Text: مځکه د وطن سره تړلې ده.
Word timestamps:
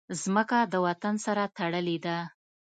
مځکه 0.35 0.59
د 0.71 0.75
وطن 0.85 1.15
سره 1.25 1.43
تړلې 1.57 1.97
ده. 2.05 2.17